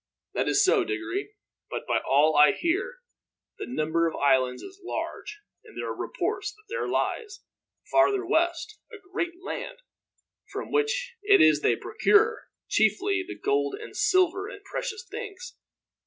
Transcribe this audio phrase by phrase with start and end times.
[0.33, 1.35] "That is so, Diggory;
[1.69, 3.01] but by all I hear
[3.59, 7.41] the number of islands is large, and there are reports that there lies,
[7.91, 9.83] farther west, a great land
[10.51, 15.55] from which it is they procure, chiefly, the gold and silver and precious things.